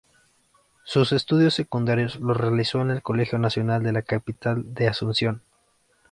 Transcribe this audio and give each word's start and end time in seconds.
Sus 0.83 1.11
estudios 1.11 1.53
secundarios 1.53 2.19
los 2.19 2.35
realizó 2.35 2.81
en 2.81 2.89
el 2.89 3.03
Colegio 3.03 3.37
Nacional 3.37 3.83
de 3.83 3.91
la 3.91 4.01
Capital 4.01 4.73
de 4.73 4.87
Asunción. 4.87 5.43